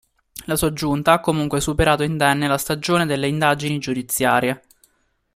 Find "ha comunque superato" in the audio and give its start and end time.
1.13-2.01